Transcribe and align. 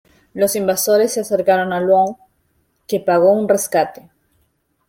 Los 0.33 0.55
invasores 0.55 1.13
se 1.13 1.19
acercaron 1.19 1.69
Lwów, 1.85 2.17
que 2.87 3.01
pagó 3.01 3.33
un 3.33 3.47
rescate. 3.47 4.09